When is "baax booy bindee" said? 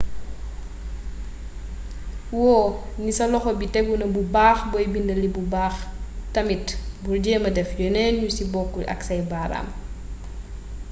4.35-5.19